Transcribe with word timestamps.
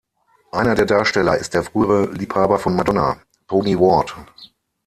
Einer 0.51 0.73
der 0.73 0.87
Darsteller 0.87 1.37
ist 1.37 1.53
der 1.53 1.61
frühere 1.61 2.11
Liebhaber 2.11 2.57
von 2.57 2.75
Madonna, 2.75 3.17
Tony 3.47 3.77
Ward. 3.79 4.15